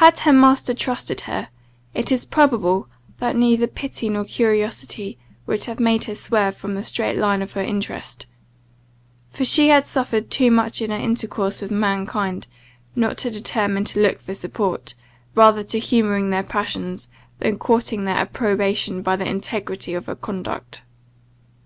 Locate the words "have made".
5.64-6.04